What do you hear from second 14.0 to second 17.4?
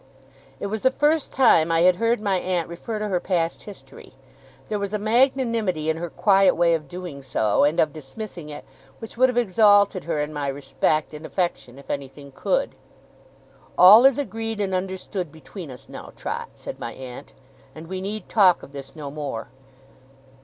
is agreed and understood between us, now, Trot,' said my aunt,